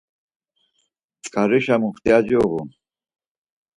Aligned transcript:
Tzǩarişa 1.21 1.75
muxtiyaci 1.81 2.35
uğun. 2.45 2.69